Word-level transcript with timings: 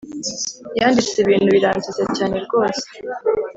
Yanditse 0.79 1.15
ibintu 1.19 1.47
biransetsa 1.55 2.05
cyane 2.17 2.35
rwose 2.45 2.85